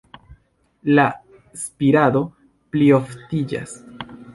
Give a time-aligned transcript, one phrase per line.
[0.99, 1.05] La
[1.65, 2.25] spirado
[2.75, 3.83] plioftiĝas.